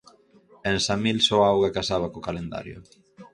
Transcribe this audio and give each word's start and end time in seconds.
En 0.69 0.77
Samil 0.85 1.17
só 1.27 1.37
a 1.41 1.49
auga 1.53 1.75
casaba 1.77 2.11
co 2.13 2.25
calendario. 2.27 2.77